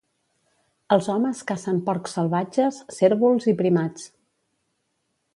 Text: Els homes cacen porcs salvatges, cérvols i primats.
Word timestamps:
Els 0.95 1.09
homes 1.15 1.41
cacen 1.51 1.81
porcs 1.89 2.15
salvatges, 2.19 2.79
cérvols 2.95 3.45
i 3.53 3.53
primats. 3.59 4.07